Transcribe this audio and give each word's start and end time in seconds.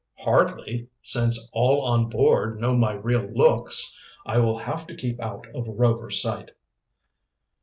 "Hardly, 0.21 0.89
since 1.03 1.47
all 1.53 1.83
on 1.85 2.09
board 2.09 2.59
know 2.59 2.75
my 2.75 2.93
real 2.93 3.21
looks. 3.35 3.95
I 4.25 4.39
will 4.39 4.57
have 4.57 4.87
to 4.87 4.95
keep 4.95 5.19
out 5.19 5.45
of 5.53 5.67
Rover's 5.67 6.19
sight." 6.19 6.53